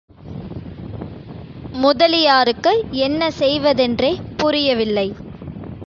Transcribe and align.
முதலியாருக்கு 1.73 2.71
என்ன 2.91 3.31
செய்வதென்றே 3.31 4.17
புரியவில்லை. 4.37 5.07